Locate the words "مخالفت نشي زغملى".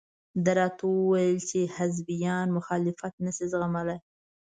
2.57-3.97